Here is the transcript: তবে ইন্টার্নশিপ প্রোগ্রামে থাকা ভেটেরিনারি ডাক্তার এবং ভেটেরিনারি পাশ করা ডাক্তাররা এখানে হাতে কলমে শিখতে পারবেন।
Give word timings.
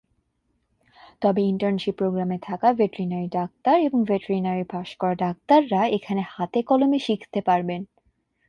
তবে 1.21 1.41
ইন্টার্নশিপ 1.43 1.95
প্রোগ্রামে 1.97 2.37
থাকা 2.41 2.67
ভেটেরিনারি 2.73 3.27
ডাক্তার 3.31 3.75
এবং 3.81 3.99
ভেটেরিনারি 4.03 4.65
পাশ 4.69 4.89
করা 4.95 5.15
ডাক্তাররা 5.23 5.81
এখানে 5.97 6.21
হাতে 6.33 6.59
কলমে 6.63 6.99
শিখতে 6.99 7.39
পারবেন। 7.41 7.81